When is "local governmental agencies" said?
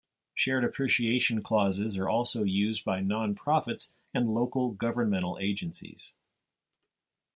4.33-6.15